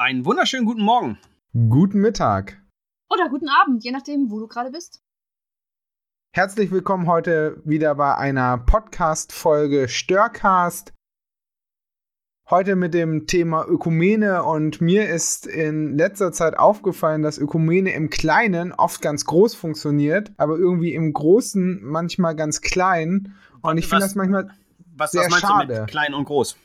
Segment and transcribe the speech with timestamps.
[0.00, 1.18] Einen wunderschönen guten Morgen.
[1.68, 2.62] Guten Mittag.
[3.10, 5.02] Oder guten Abend, je nachdem, wo du gerade bist.
[6.32, 10.92] Herzlich willkommen heute wieder bei einer Podcast-Folge Störcast.
[12.48, 18.08] Heute mit dem Thema Ökumene und mir ist in letzter Zeit aufgefallen, dass Ökumene im
[18.08, 23.34] Kleinen oft ganz groß funktioniert, aber irgendwie im Großen manchmal ganz klein.
[23.62, 24.48] Und ich finde das manchmal
[24.94, 25.74] was, sehr was meinst schade.
[25.74, 26.56] du mit klein und groß?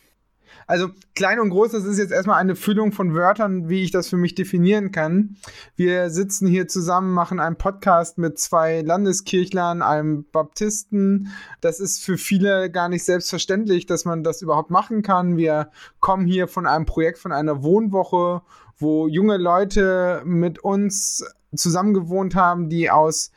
[0.67, 4.07] Also klein und groß, das ist jetzt erstmal eine Füllung von Wörtern, wie ich das
[4.07, 5.35] für mich definieren kann.
[5.75, 11.29] Wir sitzen hier zusammen, machen einen Podcast mit zwei Landeskirchlern, einem Baptisten.
[11.61, 15.37] Das ist für viele gar nicht selbstverständlich, dass man das überhaupt machen kann.
[15.37, 18.41] Wir kommen hier von einem Projekt, von einer Wohnwoche,
[18.77, 21.25] wo junge Leute mit uns
[21.55, 23.31] zusammengewohnt haben, die aus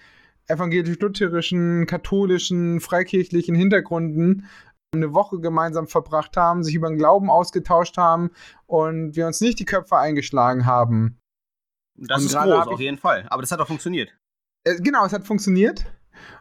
[0.48, 4.46] evangelisch-lutherischen, katholischen, freikirchlichen Hintergründen
[4.94, 8.30] eine Woche gemeinsam verbracht haben, sich über den Glauben ausgetauscht haben
[8.66, 11.18] und wir uns nicht die Köpfe eingeschlagen haben.
[11.96, 13.26] Das Und ist groß, auf jeden Fall.
[13.30, 14.10] Aber das hat auch funktioniert.
[14.64, 15.86] Äh, genau, es hat funktioniert.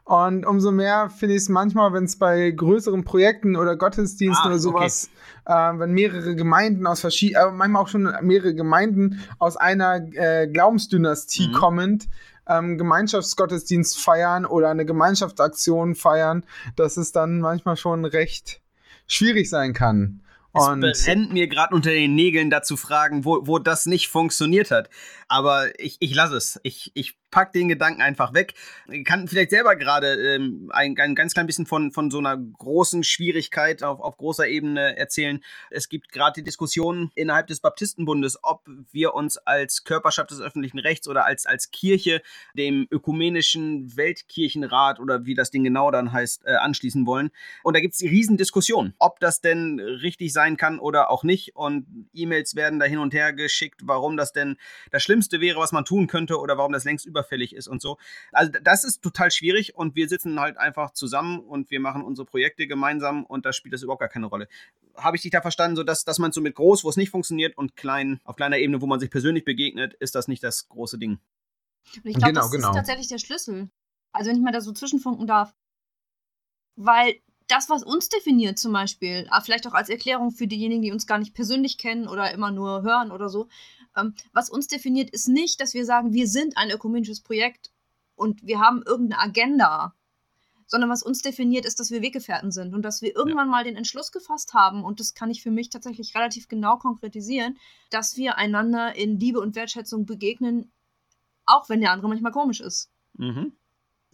[0.04, 4.50] Und umso mehr finde ich es manchmal, wenn es bei größeren Projekten oder Gottesdiensten Ah,
[4.50, 5.10] oder sowas,
[5.46, 10.48] äh, wenn mehrere Gemeinden aus verschiedenen, äh, manchmal auch schon mehrere Gemeinden aus einer äh,
[10.48, 11.54] Glaubensdynastie Mhm.
[11.54, 12.08] kommend,
[12.48, 18.62] ähm, Gemeinschaftsgottesdienst feiern oder eine Gemeinschaftsaktion feiern, dass es dann manchmal schon recht
[19.08, 20.22] schwierig sein kann.
[20.52, 24.08] Und es brennt mir gerade unter den Nägeln, da zu fragen, wo, wo das nicht
[24.08, 24.90] funktioniert hat.
[25.28, 26.62] Aber ich, ich lasse es.
[26.64, 28.54] Ich, ich pack den Gedanken einfach weg.
[28.90, 32.38] Ich kann vielleicht selber gerade ähm, ein, ein ganz klein bisschen von, von so einer
[32.38, 35.44] großen Schwierigkeit auf, auf großer Ebene erzählen.
[35.70, 40.80] Es gibt gerade die Diskussion innerhalb des Baptistenbundes, ob wir uns als Körperschaft des öffentlichen
[40.80, 42.22] Rechts oder als, als Kirche
[42.54, 47.32] dem ökumenischen Weltkirchenrat oder wie das Ding genau dann heißt, äh, anschließen wollen.
[47.64, 51.54] Und da gibt es die Riesendiskussion, ob das denn richtig sein kann oder auch nicht.
[51.58, 54.56] Und E-Mails werden da hin und her geschickt, warum das denn
[54.92, 57.98] das Schlimmste wäre, was man tun könnte oder warum das längst überfällig ist und so.
[58.32, 62.26] Also das ist total schwierig und wir sitzen halt einfach zusammen und wir machen unsere
[62.26, 64.48] Projekte gemeinsam und da spielt das überhaupt gar keine Rolle.
[64.96, 67.10] Habe ich dich da verstanden, so dass, dass man so mit groß, wo es nicht
[67.10, 70.70] funktioniert und klein, auf kleiner Ebene, wo man sich persönlich begegnet, ist das nicht das
[70.70, 71.20] große Ding.
[71.98, 72.70] Und ich glaube, Genau, das genau.
[72.70, 73.70] ist tatsächlich der Schlüssel.
[74.12, 75.54] Also wenn ich mal da so zwischenfunken darf.
[76.78, 77.16] Weil
[77.48, 81.06] das, was uns definiert zum Beispiel, ah, vielleicht auch als Erklärung für diejenigen, die uns
[81.06, 83.48] gar nicht persönlich kennen oder immer nur hören oder so,
[84.34, 87.72] was uns definiert, ist nicht, dass wir sagen, wir sind ein ökumenisches Projekt
[88.16, 89.96] und wir haben irgendeine Agenda,
[90.68, 93.76] sondern was uns definiert, ist, dass wir Weggefährten sind und dass wir irgendwann mal den
[93.76, 97.58] Entschluss gefasst haben, und das kann ich für mich tatsächlich relativ genau konkretisieren,
[97.90, 100.72] dass wir einander in Liebe und Wertschätzung begegnen,
[101.46, 102.90] auch wenn der andere manchmal komisch ist.
[103.14, 103.54] Mhm.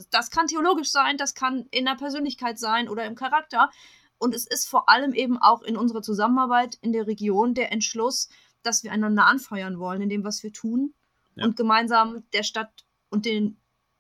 [0.10, 3.70] Das kann theologisch sein, das kann in der Persönlichkeit sein oder im Charakter.
[4.18, 8.30] Und es ist vor allem eben auch in unserer Zusammenarbeit in der Region der Entschluss,
[8.64, 10.94] dass wir einander anfeuern wollen in dem, was wir tun
[11.36, 11.46] Ja.
[11.46, 13.58] und gemeinsam der Stadt und den,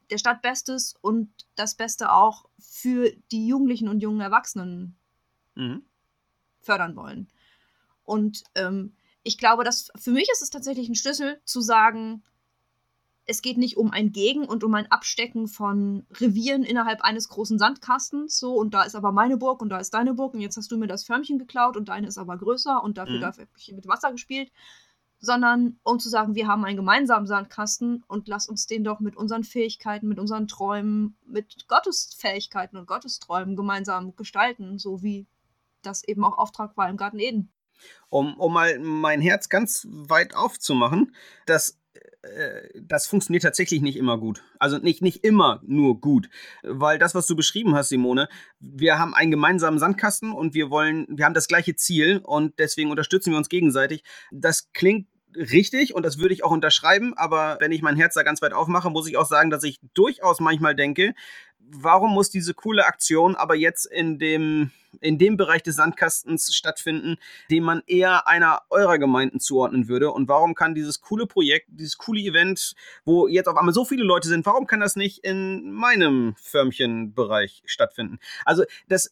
[0.10, 4.96] der Stadt Bestes und das Beste auch für die Jugendlichen und jungen Erwachsenen
[5.56, 5.84] Mhm.
[6.62, 7.28] fördern wollen.
[8.04, 12.24] Und ähm, ich glaube, dass für mich ist es tatsächlich ein Schlüssel zu sagen,
[13.32, 17.58] es geht nicht um ein Gegen und um ein Abstecken von Revieren innerhalb eines großen
[17.58, 20.58] Sandkastens, so und da ist aber meine Burg und da ist deine Burg und jetzt
[20.58, 23.22] hast du mir das Förmchen geklaut und deine ist aber größer und dafür Mhm.
[23.22, 24.52] darf ich mit Wasser gespielt,
[25.20, 29.16] sondern um zu sagen, wir haben einen gemeinsamen Sandkasten und lass uns den doch mit
[29.16, 35.26] unseren Fähigkeiten, mit unseren Träumen, mit Gottes Fähigkeiten und Gottes Träumen gemeinsam gestalten, so wie
[35.84, 37.50] das eben auch Auftrag war im Garten Eden.
[38.10, 41.16] um, um mal mein Herz ganz weit aufzumachen,
[41.46, 41.78] das,
[42.80, 44.44] das funktioniert tatsächlich nicht immer gut.
[44.60, 46.30] Also nicht, nicht immer nur gut.
[46.62, 51.08] Weil das, was du beschrieben hast, Simone, wir haben einen gemeinsamen Sandkasten und wir wollen,
[51.10, 54.04] wir haben das gleiche Ziel und deswegen unterstützen wir uns gegenseitig.
[54.32, 58.24] Das klingt richtig und das würde ich auch unterschreiben, aber wenn ich mein Herz da
[58.24, 61.14] ganz weit aufmache, muss ich auch sagen, dass ich durchaus manchmal denke,
[61.74, 67.18] warum muss diese coole Aktion aber jetzt in dem, in dem Bereich des Sandkastens stattfinden,
[67.50, 70.12] den man eher einer eurer Gemeinden zuordnen würde?
[70.12, 72.74] Und warum kann dieses coole Projekt, dieses coole Event,
[73.06, 77.64] wo jetzt auf einmal so viele Leute sind, warum kann das nicht in meinem Förmchenbereich
[77.66, 78.20] stattfinden?
[78.46, 79.12] Also das,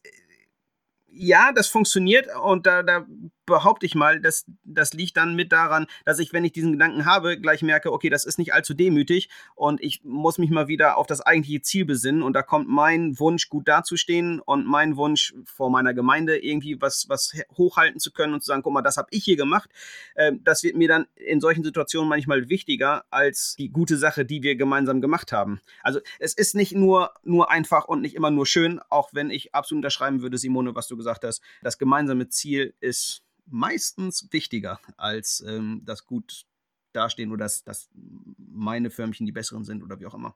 [1.11, 3.05] ja, das funktioniert und da, da
[3.45, 7.05] behaupte ich mal, das, das liegt dann mit daran, dass ich, wenn ich diesen Gedanken
[7.05, 10.97] habe, gleich merke, okay, das ist nicht allzu demütig und ich muss mich mal wieder
[10.97, 15.33] auf das eigentliche Ziel besinnen und da kommt mein Wunsch, gut dazustehen und mein Wunsch
[15.45, 18.97] vor meiner Gemeinde irgendwie was, was hochhalten zu können und zu sagen, guck mal, das
[18.97, 19.69] habe ich hier gemacht.
[20.15, 24.43] Ähm, das wird mir dann in solchen Situationen manchmal wichtiger als die gute Sache, die
[24.43, 25.61] wir gemeinsam gemacht haben.
[25.81, 29.55] Also es ist nicht nur, nur einfach und nicht immer nur schön, auch wenn ich
[29.55, 31.41] absolut unterschreiben würde, Simone, was du gesagt hast.
[31.61, 36.45] Das gemeinsame Ziel ist meistens wichtiger als ähm, das gut
[36.93, 37.89] dastehen oder dass, dass
[38.37, 40.35] meine Förmchen die besseren sind oder wie auch immer.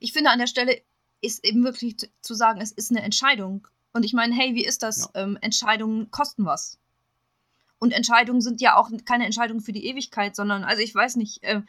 [0.00, 0.82] Ich finde, an der Stelle
[1.20, 3.66] ist eben wirklich zu sagen, es ist eine Entscheidung.
[3.92, 5.10] Und ich meine, hey, wie ist das?
[5.14, 5.22] Ja.
[5.22, 6.78] Ähm, Entscheidungen kosten was.
[7.78, 11.42] Und Entscheidungen sind ja auch keine Entscheidungen für die Ewigkeit, sondern, also ich weiß nicht,
[11.44, 11.62] äh,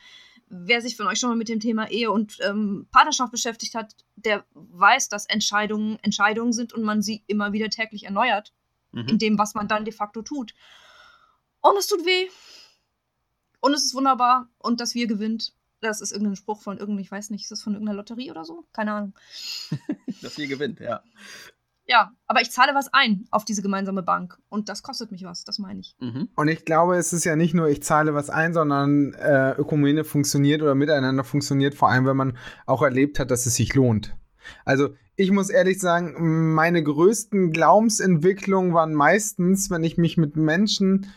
[0.47, 3.95] wer sich von euch schon mal mit dem Thema Ehe und ähm, Partnerschaft beschäftigt hat,
[4.15, 8.53] der weiß, dass Entscheidungen Entscheidungen sind und man sie immer wieder täglich erneuert
[8.91, 9.07] mhm.
[9.07, 10.53] in dem, was man dann de facto tut.
[11.62, 12.30] Und es tut weh.
[13.59, 14.47] Und es ist wunderbar.
[14.57, 15.53] Und dass wir gewinnt.
[15.81, 18.44] Das ist irgendein Spruch von irgendeinem, ich weiß nicht, ist das von irgendeiner Lotterie oder
[18.44, 18.65] so?
[18.74, 19.13] Keine Ahnung.
[20.21, 21.01] dass wir gewinnt, ja.
[21.89, 25.44] Ja, aber ich zahle was ein auf diese gemeinsame Bank und das kostet mich was,
[25.44, 25.95] das meine ich.
[26.00, 26.30] Mhm.
[26.36, 30.03] Und ich glaube, es ist ja nicht nur, ich zahle was ein, sondern äh, Ökumene
[30.03, 32.38] funktioniert oder miteinander funktioniert, vor allem wenn man
[32.68, 34.15] auch erlebt hat, dass es sich lohnt.
[34.66, 41.07] Also ich muss ehrlich sagen, meine größten Glaubensentwicklungen waren meistens, wenn ich mich mit Menschen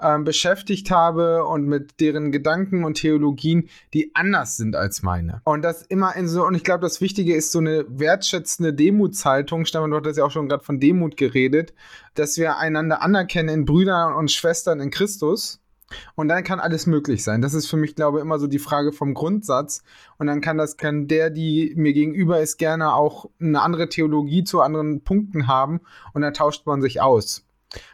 [0.00, 5.40] ähm, beschäftigt habe und mit deren Gedanken und Theologien, die anders sind als meine.
[5.44, 9.64] Und das immer in so, und ich glaube, das Wichtige ist so eine wertschätzende Demutshaltung.
[9.64, 11.74] Stefan, du hattest ja auch schon gerade von Demut geredet,
[12.14, 15.60] dass wir einander anerkennen in Brüdern und Schwestern in Christus.
[16.14, 17.42] Und dann kann alles möglich sein.
[17.42, 19.82] Das ist für mich, glaube ich, immer so die Frage vom Grundsatz.
[20.18, 24.44] Und dann kann das, kann der, die mir gegenüber ist, gerne auch eine andere Theologie
[24.44, 25.80] zu anderen Punkten haben.
[26.12, 27.46] Und dann tauscht man sich aus.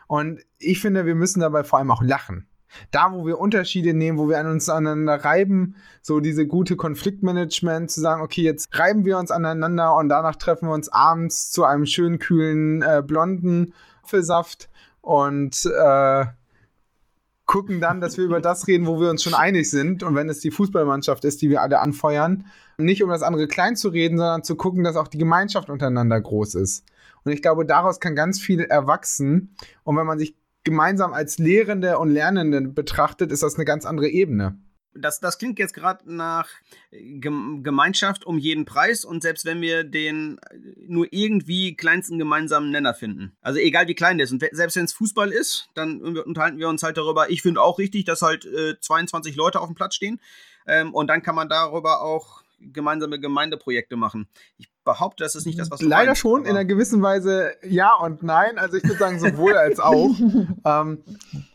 [0.06, 2.46] Und ich finde, wir müssen dabei vor allem auch lachen.
[2.90, 7.90] Da, wo wir Unterschiede nehmen, wo wir an uns aneinander reiben, so diese gute Konfliktmanagement,
[7.90, 11.64] zu sagen, okay, jetzt reiben wir uns aneinander und danach treffen wir uns abends zu
[11.64, 13.74] einem schönen, kühlen, äh, blonden
[14.10, 14.68] Apfelsaft
[15.00, 16.24] und äh,
[17.50, 20.04] gucken dann, dass wir über das reden, wo wir uns schon einig sind.
[20.04, 22.46] Und wenn es die Fußballmannschaft ist, die wir alle anfeuern,
[22.78, 26.20] nicht um das andere klein zu reden, sondern zu gucken, dass auch die Gemeinschaft untereinander
[26.20, 26.84] groß ist.
[27.24, 29.56] Und ich glaube, daraus kann ganz viel erwachsen.
[29.82, 34.06] Und wenn man sich gemeinsam als Lehrende und Lernende betrachtet, ist das eine ganz andere
[34.06, 34.56] Ebene.
[34.94, 36.48] Das, das klingt jetzt gerade nach
[36.90, 40.40] Gemeinschaft um jeden Preis und selbst wenn wir den
[40.86, 43.32] nur irgendwie kleinsten gemeinsamen Nenner finden.
[43.40, 44.32] Also egal wie klein der ist.
[44.32, 47.30] Und selbst wenn es Fußball ist, dann unterhalten wir uns halt darüber.
[47.30, 50.20] Ich finde auch richtig, dass halt äh, 22 Leute auf dem Platz stehen.
[50.66, 54.28] Ähm, und dann kann man darüber auch gemeinsame Gemeindeprojekte machen.
[54.58, 57.52] Ich behaupte, das ist nicht das, was du Leider meinst, schon, in einer gewissen Weise
[57.62, 58.58] ja und nein.
[58.58, 60.10] Also ich würde sagen, sowohl als auch.
[60.64, 61.02] ähm,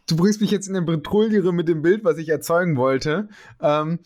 [0.07, 3.30] du bringst mich jetzt in eine Bretrouille mit dem Bild, was ich erzeugen wollte.
[3.62, 4.00] Ähm,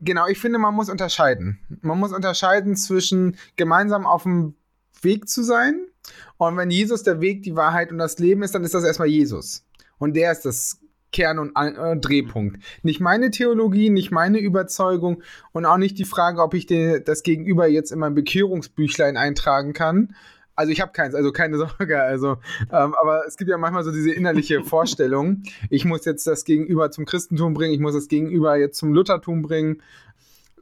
[0.00, 1.58] genau, ich finde, man muss unterscheiden.
[1.80, 4.54] Man muss unterscheiden zwischen gemeinsam auf dem
[5.02, 5.88] Weg zu sein
[6.36, 9.08] und wenn Jesus der Weg, die Wahrheit und das Leben ist, dann ist das erstmal
[9.08, 9.64] Jesus.
[9.98, 10.80] Und der ist das
[11.12, 12.62] Kern und äh, Drehpunkt.
[12.82, 15.22] Nicht meine Theologie, nicht meine Überzeugung
[15.52, 19.72] und auch nicht die Frage, ob ich den, das Gegenüber jetzt in mein Bekehrungsbüchlein eintragen
[19.72, 20.14] kann.
[20.58, 22.02] Also ich habe keins, also keine Sorge.
[22.02, 22.38] Also,
[22.72, 26.90] ähm, aber es gibt ja manchmal so diese innerliche Vorstellung, ich muss jetzt das Gegenüber
[26.90, 29.80] zum Christentum bringen, ich muss das Gegenüber jetzt zum Luthertum bringen,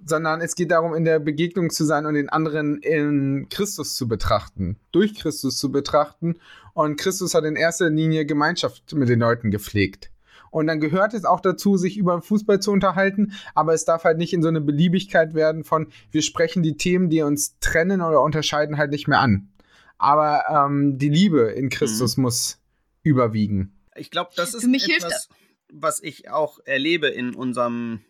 [0.04, 4.06] sondern es geht darum, in der Begegnung zu sein und den anderen in Christus zu
[4.06, 6.34] betrachten, durch Christus zu betrachten.
[6.74, 10.10] Und Christus hat in erster Linie Gemeinschaft mit den Leuten gepflegt.
[10.50, 14.18] Und dann gehört es auch dazu, sich über Fußball zu unterhalten, aber es darf halt
[14.18, 18.20] nicht in so eine Beliebigkeit werden von, wir sprechen die Themen, die uns trennen oder
[18.20, 19.48] unterscheiden, halt nicht mehr an.
[19.98, 22.24] Aber ähm, die Liebe in Christus mhm.
[22.24, 22.58] muss
[23.02, 23.72] überwiegen.
[23.94, 25.28] Ich glaube, das ist Für mich etwas,
[25.72, 28.00] was ich auch erlebe in unserem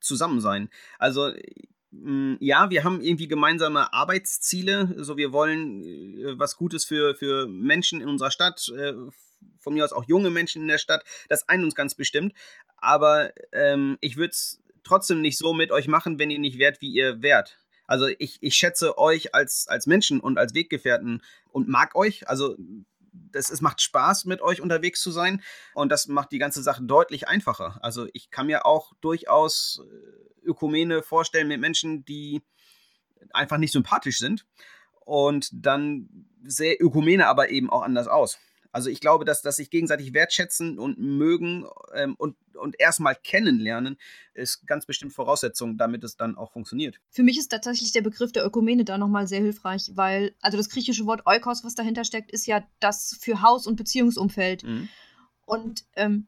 [0.00, 0.68] Zusammensein.
[0.98, 1.32] Also
[1.90, 4.94] mm, ja, wir haben irgendwie gemeinsame Arbeitsziele.
[4.98, 8.92] So, wir wollen äh, was Gutes für, für Menschen in unserer Stadt, äh,
[9.58, 12.34] von mir aus auch junge Menschen in der Stadt, das eint uns ganz bestimmt.
[12.76, 16.80] Aber ähm, ich würde es trotzdem nicht so mit euch machen, wenn ihr nicht wärt,
[16.80, 17.58] wie ihr wärt.
[17.86, 22.28] Also ich, ich schätze euch als, als Menschen und als Weggefährten und mag euch.
[22.28, 22.56] Also
[23.12, 25.42] das, es macht Spaß, mit euch unterwegs zu sein
[25.74, 27.78] und das macht die ganze Sache deutlich einfacher.
[27.82, 32.42] Also ich kann mir auch durchaus äh, Ökumene vorstellen mit Menschen, die
[33.32, 34.46] einfach nicht sympathisch sind
[35.04, 36.08] und dann
[36.44, 38.38] sehr Ökumene aber eben auch anders aus.
[38.74, 41.64] Also ich glaube, dass, dass sich gegenseitig wertschätzen und mögen
[41.94, 43.96] ähm, und, und erstmal kennenlernen,
[44.34, 46.98] ist ganz bestimmt Voraussetzung, damit es dann auch funktioniert.
[47.08, 50.68] Für mich ist tatsächlich der Begriff der Ökumene da nochmal sehr hilfreich, weil, also das
[50.68, 54.64] griechische Wort Oikos, was dahinter steckt, ist ja das für Haus- und Beziehungsumfeld.
[54.64, 54.88] Mhm.
[55.46, 56.26] Und ähm,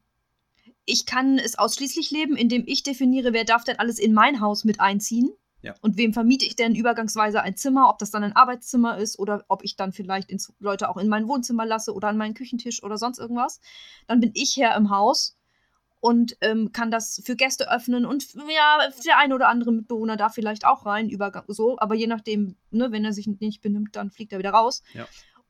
[0.85, 4.62] ich kann es ausschließlich leben, indem ich definiere, wer darf denn alles in mein Haus
[4.62, 5.31] mit einziehen
[5.66, 5.75] ja.
[5.80, 9.44] Und wem vermiete ich denn übergangsweise ein Zimmer, ob das dann ein Arbeitszimmer ist oder
[9.49, 12.85] ob ich dann vielleicht ins, Leute auch in mein Wohnzimmer lasse oder an meinen Küchentisch
[12.85, 13.61] oder sonst irgendwas.
[14.06, 15.37] Dann bin ich Herr im Haus
[15.99, 20.35] und ähm, kann das für Gäste öffnen und ja, der eine oder andere Mitbewohner darf
[20.35, 24.12] vielleicht auch rein, Übergang so, aber je nachdem, ne, wenn er sich nicht benimmt, dann
[24.12, 24.85] fliegt er wieder raus.
[24.94, 25.06] Ja.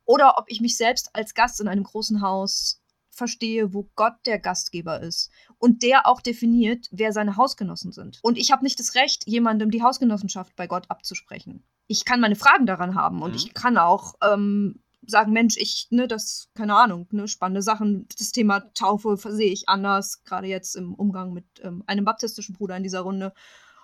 [0.06, 2.80] Oder ob ich mich selbst als Gast in einem großen Haus
[3.10, 8.18] verstehe, wo Gott der Gastgeber ist und der auch definiert, wer seine Hausgenossen sind.
[8.22, 11.64] Und ich habe nicht das Recht, jemandem die Hausgenossenschaft bei Gott abzusprechen.
[11.86, 13.36] Ich kann meine Fragen daran haben und mhm.
[13.36, 18.06] ich kann auch ähm, sagen, Mensch, ich, ne, das, keine Ahnung, ne, spannende Sachen.
[18.18, 22.76] Das Thema Taufe sehe ich anders, gerade jetzt im Umgang mit ähm, einem baptistischen Bruder
[22.76, 23.32] in dieser Runde.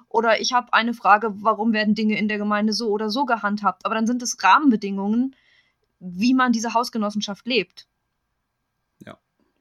[0.08, 3.86] Oder ich habe eine Frage, warum werden Dinge in der Gemeinde so oder so gehandhabt?
[3.86, 5.34] Aber dann sind es Rahmenbedingungen,
[6.00, 7.86] wie man diese Hausgenossenschaft lebt.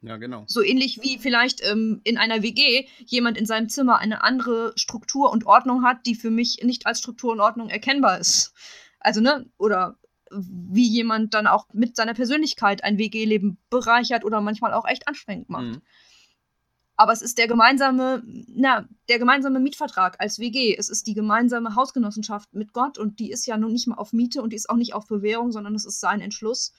[0.02, 0.46] Ja, genau.
[0.48, 5.32] So ähnlich wie vielleicht ähm, in einer WG jemand in seinem Zimmer eine andere Struktur
[5.32, 8.54] und Ordnung hat, die für mich nicht als Struktur und Ordnung erkennbar ist.
[9.00, 9.98] Also, ne, oder
[10.32, 15.50] wie jemand dann auch mit seiner Persönlichkeit ein WG-Leben bereichert oder manchmal auch echt anstrengend
[15.50, 15.66] macht.
[15.66, 15.82] Mhm.
[16.96, 20.76] Aber es ist der gemeinsame, na, der gemeinsame Mietvertrag als WG.
[20.78, 24.14] Es ist die gemeinsame Hausgenossenschaft mit Gott und die ist ja nun nicht mal auf
[24.14, 26.74] Miete und die ist auch nicht auf Bewährung, sondern es ist sein Entschluss.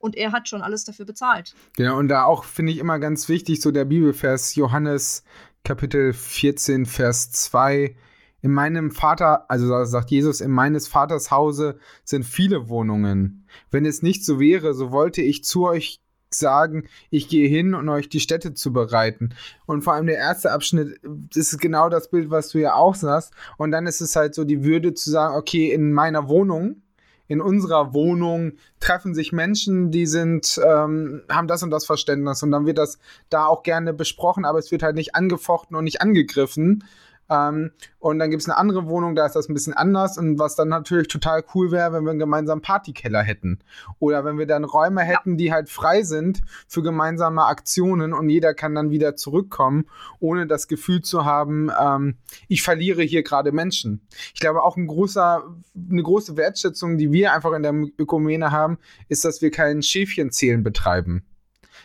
[0.00, 1.54] Und er hat schon alles dafür bezahlt.
[1.76, 5.22] Genau, und da auch finde ich immer ganz wichtig, so der Bibelvers Johannes
[5.62, 7.94] Kapitel 14, Vers 2
[8.42, 13.46] in meinem Vater, also sagt Jesus, in meines Vaters Hause sind viele Wohnungen.
[13.70, 17.88] Wenn es nicht so wäre, so wollte ich zu euch sagen, ich gehe hin, um
[17.88, 19.34] euch die Städte zu bereiten.
[19.66, 21.00] Und vor allem der erste Abschnitt,
[21.34, 23.32] ist genau das Bild, was du ja auch sagst.
[23.58, 26.82] Und dann ist es halt so die Würde zu sagen, okay, in meiner Wohnung,
[27.30, 32.42] in unserer Wohnung treffen sich Menschen, die sind, ähm, haben das und das Verständnis.
[32.42, 35.84] Und dann wird das da auch gerne besprochen, aber es wird halt nicht angefochten und
[35.84, 36.82] nicht angegriffen,
[37.30, 37.70] ähm,
[38.00, 40.18] und dann gibt es eine andere Wohnung, da ist das ein bisschen anders.
[40.18, 43.60] Und was dann natürlich total cool wäre, wenn wir einen gemeinsamen Partykeller hätten.
[43.98, 48.54] Oder wenn wir dann Räume hätten, die halt frei sind für gemeinsame Aktionen und jeder
[48.54, 49.84] kann dann wieder zurückkommen,
[50.18, 52.16] ohne das Gefühl zu haben, ähm,
[52.48, 54.00] ich verliere hier gerade Menschen.
[54.34, 55.44] Ich glaube, auch ein großer,
[55.90, 60.62] eine große Wertschätzung, die wir einfach in der Ökumene haben, ist, dass wir kein Schäfchenzählen
[60.62, 61.24] betreiben.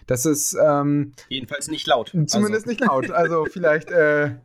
[0.07, 2.09] Das ist ähm, jedenfalls nicht laut.
[2.09, 2.69] Zumindest also.
[2.69, 3.11] nicht laut.
[3.11, 4.35] Also vielleicht äh,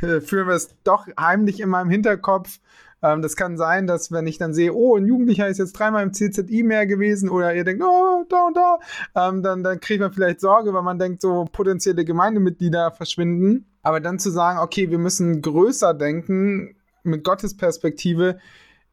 [0.20, 2.60] führen wir es doch heimlich in meinem Hinterkopf.
[3.02, 6.02] Ähm, das kann sein, dass wenn ich dann sehe, oh, ein Jugendlicher ist jetzt dreimal
[6.02, 8.78] im CZI mehr gewesen oder ihr denkt, oh, da und da,
[9.16, 13.66] ähm, dann, dann kriegt man vielleicht Sorge, weil man denkt, so potenzielle Gemeindemitglieder verschwinden.
[13.82, 18.38] Aber dann zu sagen, okay, wir müssen größer denken, mit Gottes Perspektive,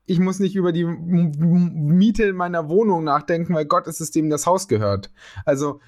[0.06, 4.30] ich muss nicht über die Miete in meiner Wohnung nachdenken, weil Gott ist es, dem
[4.30, 5.12] das Haus gehört.
[5.44, 5.82] Also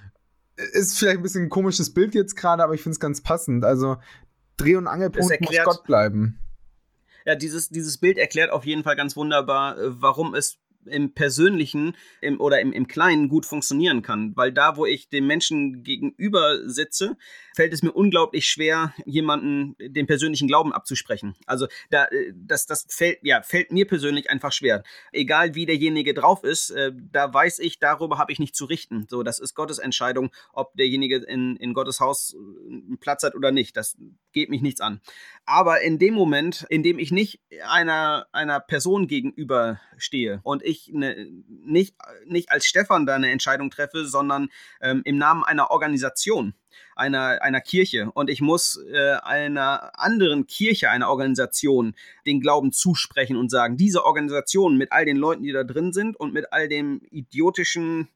[0.74, 3.64] ist vielleicht ein bisschen ein komisches Bild jetzt gerade, aber ich finde es ganz passend.
[3.64, 3.98] Also
[4.58, 6.40] Dreh- und Angelpunkt erklärt, muss Gott bleiben.
[7.26, 11.96] Ja, dieses, dieses Bild erklärt auf jeden Fall ganz wunderbar, äh, warum es im Persönlichen
[12.22, 14.36] im, oder im, im Kleinen gut funktionieren kann.
[14.36, 17.18] Weil da, wo ich dem Menschen gegenüber sitze,
[17.60, 21.36] fällt es mir unglaublich schwer, jemanden den persönlichen Glauben abzusprechen.
[21.46, 24.82] Also da, äh, das, das fällt, ja, fällt mir persönlich einfach schwer.
[25.12, 29.08] Egal wie derjenige drauf ist, äh, da weiß ich, darüber habe ich nicht zu richten.
[29.10, 33.52] So, das ist Gottes Entscheidung, ob derjenige in, in Gottes Haus einen Platz hat oder
[33.52, 33.76] nicht.
[33.76, 33.98] Das
[34.32, 35.02] geht mich nichts an.
[35.44, 40.92] Aber in dem Moment, in dem ich nicht einer, einer Person gegenüber stehe und ich
[40.94, 44.48] ne, nicht, nicht als Stefan da eine Entscheidung treffe, sondern
[44.80, 46.54] ähm, im Namen einer Organisation,
[46.96, 51.96] einer, einer Kirche und ich muss äh, einer anderen Kirche, einer Organisation
[52.26, 56.16] den Glauben zusprechen und sagen, diese Organisation mit all den Leuten, die da drin sind
[56.20, 58.10] und mit all dem idiotischen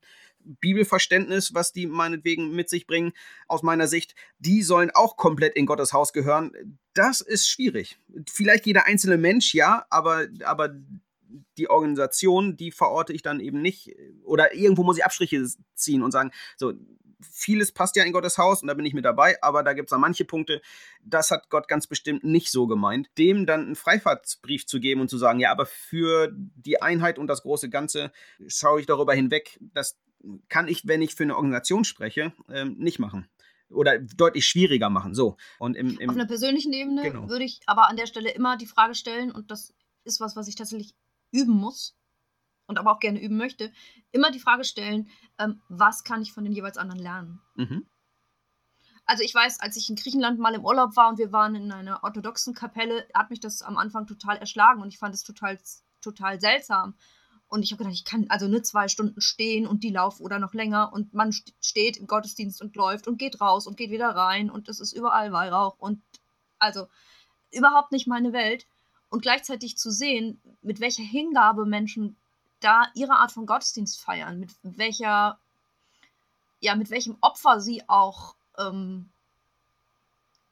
[0.45, 3.13] Bibelverständnis, was die meinetwegen mit sich bringen,
[3.47, 6.79] aus meiner Sicht, die sollen auch komplett in Gottes Haus gehören.
[6.93, 7.97] Das ist schwierig.
[8.29, 10.75] Vielleicht jeder einzelne Mensch, ja, aber, aber
[11.57, 13.95] die Organisation, die verorte ich dann eben nicht.
[14.23, 15.45] Oder irgendwo muss ich Abstriche
[15.75, 16.73] ziehen und sagen, so,
[17.23, 19.87] vieles passt ja in Gottes Haus und da bin ich mit dabei, aber da gibt
[19.87, 20.61] es dann manche Punkte,
[21.03, 23.09] das hat Gott ganz bestimmt nicht so gemeint.
[23.17, 27.27] Dem dann einen Freifahrtsbrief zu geben und zu sagen, ja, aber für die Einheit und
[27.27, 28.11] das große Ganze
[28.47, 29.97] schaue ich darüber hinweg, das
[30.49, 33.27] kann ich, wenn ich für eine Organisation spreche, ähm, nicht machen
[33.69, 35.13] oder deutlich schwieriger machen.
[35.13, 35.37] So.
[35.59, 37.29] Und im, im Auf einer persönlichen Ebene genau.
[37.29, 40.47] würde ich aber an der Stelle immer die Frage stellen, und das ist was, was
[40.47, 40.93] ich tatsächlich
[41.31, 41.95] üben muss
[42.67, 43.71] und aber auch gerne üben möchte,
[44.11, 47.41] immer die Frage stellen, ähm, was kann ich von den jeweils anderen lernen?
[47.55, 47.85] Mhm.
[49.05, 51.71] Also ich weiß, als ich in Griechenland mal im Urlaub war und wir waren in
[51.71, 55.59] einer orthodoxen Kapelle, hat mich das am Anfang total erschlagen und ich fand es total,
[56.01, 56.95] total seltsam.
[57.47, 60.39] Und ich habe gedacht, ich kann also nur zwei Stunden stehen und die laufen oder
[60.39, 64.09] noch länger und man steht im Gottesdienst und läuft und geht raus und geht wieder
[64.09, 66.01] rein und es ist überall Weihrauch und
[66.57, 66.87] also
[67.51, 68.65] überhaupt nicht meine Welt.
[69.09, 72.17] Und gleichzeitig zu sehen, mit welcher Hingabe Menschen
[72.63, 75.39] da ihre Art von Gottesdienst feiern, mit welcher,
[76.59, 79.09] ja, mit welchem Opfer sie auch ähm,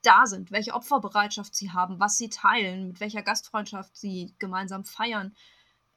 [0.02, 5.36] da sind, welche Opferbereitschaft sie haben, was sie teilen, mit welcher Gastfreundschaft sie gemeinsam feiern,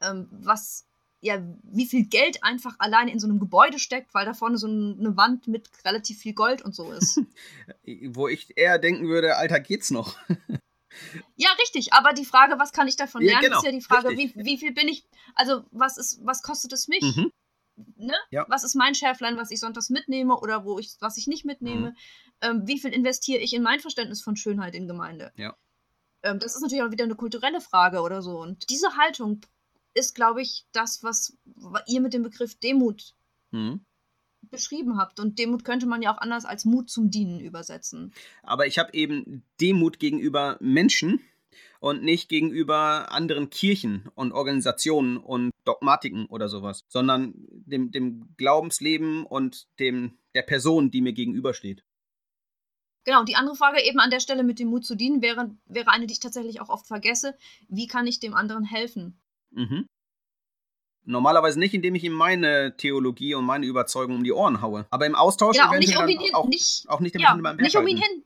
[0.01, 0.85] ähm, was
[1.21, 4.67] ja, wie viel Geld einfach allein in so einem Gebäude steckt, weil da vorne so
[4.67, 7.19] eine Wand mit relativ viel Gold und so ist.
[8.09, 10.17] Wo ich eher denken würde, Alter, geht's noch?
[11.35, 13.81] ja, richtig, aber die Frage, was kann ich davon lernen, ja, genau, ist ja die
[13.81, 17.01] Frage, wie, wie, viel bin ich, also was ist, was kostet es mich?
[17.01, 17.31] Mhm.
[17.97, 18.15] Ne?
[18.31, 18.45] Ja.
[18.47, 21.91] Was ist mein Schärflein, was ich sonntags mitnehme oder wo ich, was ich nicht mitnehme?
[21.91, 21.95] Mhm.
[22.41, 25.33] Ähm, wie viel investiere ich in mein Verständnis von Schönheit in Gemeinde?
[25.35, 25.55] Ja.
[26.23, 28.39] Ähm, das ist natürlich auch wieder eine kulturelle Frage oder so.
[28.39, 29.41] Und diese Haltung
[29.93, 31.37] ist, glaube ich, das, was
[31.87, 33.13] ihr mit dem Begriff Demut
[33.51, 33.85] mhm.
[34.49, 35.19] Beschrieben habt.
[35.19, 38.13] Und Demut könnte man ja auch anders als Mut zum Dienen übersetzen.
[38.43, 41.19] Aber ich habe eben Demut gegenüber Menschen
[41.79, 49.25] und nicht gegenüber anderen Kirchen und Organisationen und Dogmatiken oder sowas, sondern dem, dem Glaubensleben
[49.25, 51.83] und dem, der Person, die mir gegenübersteht.
[53.03, 55.91] Genau, die andere Frage eben an der Stelle mit dem Mut zu dienen wäre, wäre
[55.91, 57.37] eine, die ich tatsächlich auch oft vergesse.
[57.69, 59.21] Wie kann ich dem anderen helfen?
[59.51, 59.85] Mhm.
[61.05, 64.85] Normalerweise nicht, indem ich ihm meine Theologie und meine Überzeugung um die Ohren haue.
[64.89, 67.77] Aber im Austausch ja, auch nicht um ihn hin, auch, nicht, auch nicht, ja, nicht
[67.77, 68.23] um ihn hin,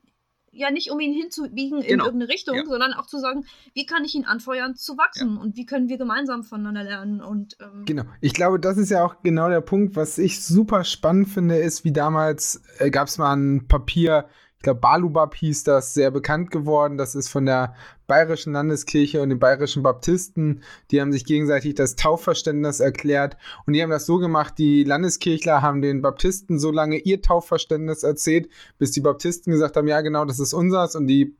[0.52, 1.92] ja nicht um ihn hinzubiegen genau.
[1.92, 2.64] in irgendeine Richtung, ja.
[2.66, 3.44] sondern auch zu sagen,
[3.74, 5.40] wie kann ich ihn anfeuern zu wachsen ja.
[5.40, 8.04] und wie können wir gemeinsam voneinander lernen und ähm genau.
[8.20, 11.84] Ich glaube, das ist ja auch genau der Punkt, was ich super spannend finde, ist,
[11.84, 14.26] wie damals äh, gab es mal ein Papier
[14.60, 16.98] ich glaube, Balubab hieß das, sehr bekannt geworden.
[16.98, 17.74] Das ist von der
[18.06, 20.62] Bayerischen Landeskirche und den Bayerischen Baptisten.
[20.90, 23.38] Die haben sich gegenseitig das Taufverständnis erklärt.
[23.64, 28.02] Und die haben das so gemacht, die Landeskirchler haben den Baptisten so lange ihr Taufverständnis
[28.02, 30.94] erzählt, bis die Baptisten gesagt haben, ja genau, das ist unseres.
[30.94, 31.34] Und die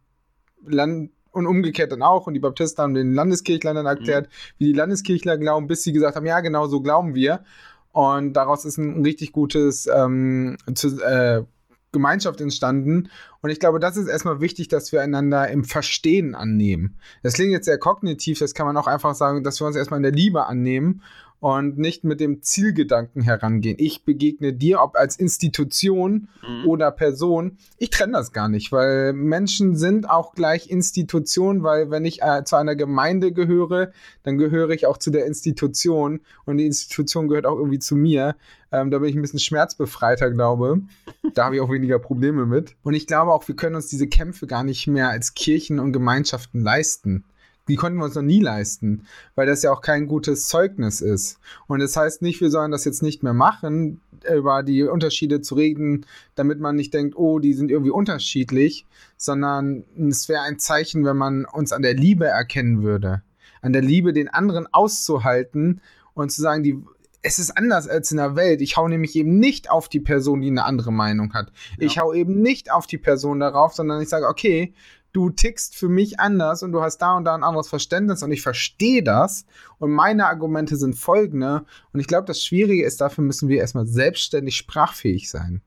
[0.65, 2.27] Land und umgekehrt dann auch.
[2.27, 4.31] Und die Baptisten haben den Landeskirchlern dann erklärt, mhm.
[4.57, 7.45] wie die Landeskirchler glauben, bis sie gesagt haben, ja genau, so glauben wir.
[7.93, 11.43] Und daraus ist ein richtig gutes ähm, zu, äh,
[11.93, 13.11] Gemeinschaft entstanden.
[13.41, 16.97] Und ich glaube, das ist erstmal wichtig, dass wir einander im Verstehen annehmen.
[17.23, 19.99] Das klingt jetzt sehr kognitiv, das kann man auch einfach sagen, dass wir uns erstmal
[19.99, 21.03] in der Liebe annehmen
[21.41, 23.77] und nicht mit dem Zielgedanken herangehen.
[23.79, 26.69] Ich begegne dir, ob als Institution mhm.
[26.69, 27.57] oder Person.
[27.79, 32.45] Ich trenne das gar nicht, weil Menschen sind auch gleich Institution, weil wenn ich äh,
[32.45, 33.91] zu einer Gemeinde gehöre,
[34.23, 38.37] dann gehöre ich auch zu der Institution und die Institution gehört auch irgendwie zu mir.
[38.71, 40.83] Ähm, da bin ich ein bisschen schmerzbefreiter, glaube.
[41.35, 42.75] Da habe ich auch weniger Probleme mit.
[42.83, 45.93] Und ich glaube auch, wir können uns diese Kämpfe gar nicht mehr als Kirchen und
[45.93, 47.25] Gemeinschaften leisten
[47.71, 49.05] die konnten wir uns noch nie leisten,
[49.35, 51.39] weil das ja auch kein gutes Zeugnis ist.
[51.67, 54.01] Und das heißt nicht, wir sollen das jetzt nicht mehr machen,
[54.35, 56.05] über die Unterschiede zu reden,
[56.35, 61.17] damit man nicht denkt, oh, die sind irgendwie unterschiedlich, sondern es wäre ein Zeichen, wenn
[61.17, 63.23] man uns an der Liebe erkennen würde.
[63.63, 65.81] An der Liebe, den anderen auszuhalten
[66.15, 66.79] und zu sagen, die,
[67.23, 68.61] es ist anders als in der Welt.
[68.61, 71.53] Ich hau nämlich eben nicht auf die Person, die eine andere Meinung hat.
[71.79, 71.87] Ja.
[71.87, 74.73] Ich hau eben nicht auf die Person darauf, sondern ich sage, okay,
[75.13, 78.33] du tickst für mich anders und du hast da und da ein anderes Verständnis und
[78.33, 79.45] ich verstehe das
[79.79, 83.87] und meine Argumente sind folgende und ich glaube, das Schwierige ist, dafür müssen wir erstmal
[83.87, 85.63] selbstständig sprachfähig sein.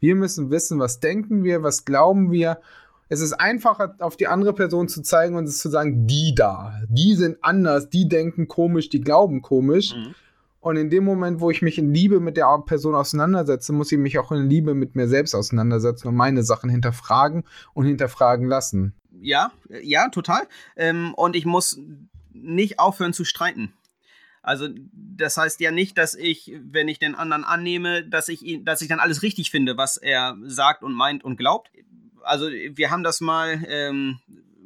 [0.00, 2.60] Wir müssen wissen, was denken wir, was glauben wir.
[3.08, 6.74] Es ist einfacher, auf die andere Person zu zeigen und es zu sagen, die da,
[6.88, 9.94] die sind anders, die denken komisch, die glauben komisch.
[9.94, 10.14] Mhm.
[10.68, 13.96] Und in dem Moment, wo ich mich in Liebe mit der Person auseinandersetze, muss ich
[13.96, 18.92] mich auch in Liebe mit mir selbst auseinandersetzen und meine Sachen hinterfragen und hinterfragen lassen.
[19.18, 19.50] Ja,
[19.82, 20.46] ja, total.
[20.76, 21.80] Ähm, und ich muss
[22.34, 23.72] nicht aufhören zu streiten.
[24.42, 28.66] Also das heißt ja nicht, dass ich, wenn ich den anderen annehme, dass ich ihn,
[28.66, 31.70] dass ich dann alles richtig finde, was er sagt und meint und glaubt.
[32.24, 34.18] Also wir haben das mal ähm,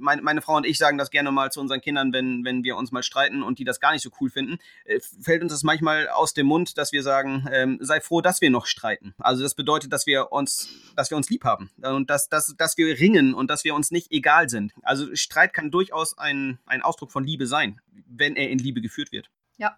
[0.03, 2.77] meine, meine Frau und ich sagen das gerne mal zu unseren Kindern, wenn, wenn wir
[2.77, 5.63] uns mal streiten und die das gar nicht so cool finden, äh, fällt uns das
[5.63, 9.15] manchmal aus dem Mund, dass wir sagen, ähm, sei froh, dass wir noch streiten.
[9.19, 12.77] Also das bedeutet, dass wir uns, dass wir uns lieb haben und dass, dass, dass
[12.77, 14.73] wir ringen und dass wir uns nicht egal sind.
[14.83, 19.13] Also Streit kann durchaus ein, ein Ausdruck von Liebe sein, wenn er in Liebe geführt
[19.13, 19.31] wird.
[19.57, 19.77] Ja.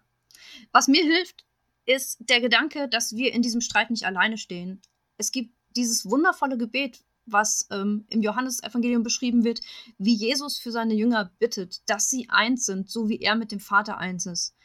[0.71, 1.45] Was mir hilft,
[1.85, 4.81] ist der Gedanke, dass wir in diesem Streit nicht alleine stehen.
[5.17, 9.61] Es gibt dieses wundervolle Gebet, was ähm, im Johannesevangelium beschrieben wird,
[9.97, 13.59] wie Jesus für seine Jünger bittet, dass sie eins sind, so wie er mit dem
[13.59, 14.55] Vater eins ist.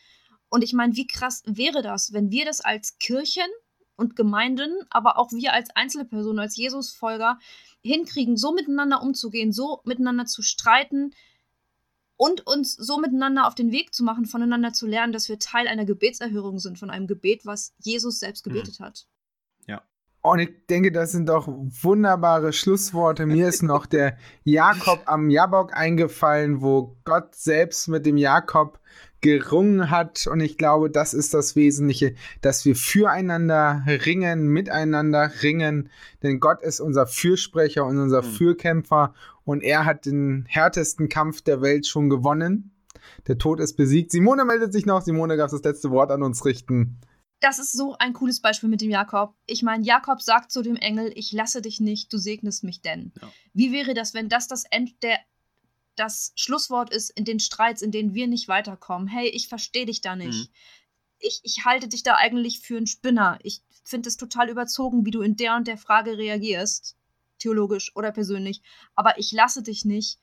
[0.49, 3.49] Und ich meine, wie krass wäre das, wenn wir das als Kirchen
[3.96, 7.38] und Gemeinden, aber auch wir als Einzelpersonen, als Jesus-Folger
[7.83, 11.14] hinkriegen, so miteinander umzugehen, so miteinander zu streiten
[12.16, 15.68] und uns so miteinander auf den Weg zu machen, voneinander zu lernen, dass wir Teil
[15.68, 18.53] einer Gebetserhörung sind, von einem Gebet, was Jesus selbst mhm.
[18.53, 18.85] gebetet mhm.
[18.85, 19.07] hat.
[20.22, 23.24] Und ich denke, das sind doch wunderbare Schlussworte.
[23.24, 28.78] Mir ist noch der Jakob am Jabok eingefallen, wo Gott selbst mit dem Jakob
[29.22, 30.26] gerungen hat.
[30.26, 35.88] Und ich glaube, das ist das Wesentliche, dass wir füreinander ringen, miteinander ringen.
[36.22, 38.26] Denn Gott ist unser Fürsprecher und unser mhm.
[38.26, 39.14] Fürkämpfer.
[39.44, 42.72] Und er hat den härtesten Kampf der Welt schon gewonnen.
[43.26, 44.12] Der Tod ist besiegt.
[44.12, 45.00] Simone meldet sich noch.
[45.00, 46.98] Simone darf das letzte Wort an uns richten.
[47.40, 49.35] Das ist so ein cooles Beispiel mit dem Jakob.
[49.46, 53.12] Ich meine, Jakob sagt zu dem Engel, ich lasse dich nicht, du segnest mich denn.
[53.20, 53.33] Ja.
[53.55, 55.18] Wie wäre das, wenn das das End der
[55.96, 59.09] das Schlusswort ist in den Streits, in denen wir nicht weiterkommen?
[59.09, 60.48] Hey, ich verstehe dich da nicht.
[60.48, 60.55] Mhm.
[61.18, 63.38] Ich, ich halte dich da eigentlich für einen Spinner.
[63.42, 66.96] Ich finde es total überzogen, wie du in der und der Frage reagierst,
[67.38, 68.62] theologisch oder persönlich.
[68.94, 70.18] Aber ich lasse dich nicht,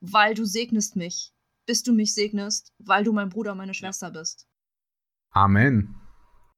[0.00, 1.32] weil du segnest mich,
[1.66, 4.46] bis du mich segnest, weil du mein Bruder, meine Schwester bist.
[5.30, 5.97] Amen.